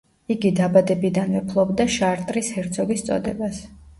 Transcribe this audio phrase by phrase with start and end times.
[0.35, 3.63] იგი დაბადებიდანვე ფლობდა შარტრის ჰერცოგის წოდებას.